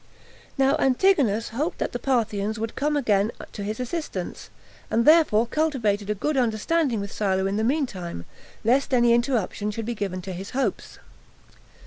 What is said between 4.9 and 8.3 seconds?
therefore cultivated a good understanding with Silo in the mean time,